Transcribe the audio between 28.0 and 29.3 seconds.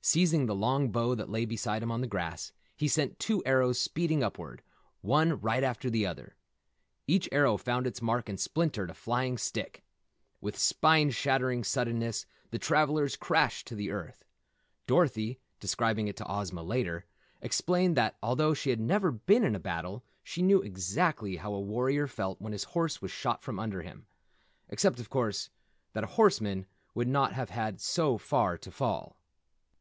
far to fall.